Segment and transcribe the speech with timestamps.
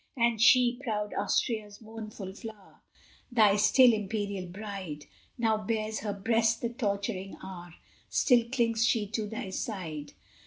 [0.17, 2.81] And she, proud Austria's mournful flower,
[3.31, 5.05] Thy still imperial bride,
[5.39, 7.75] How bears her breast the torturing hour?
[8.09, 10.13] Still clings she to thy side?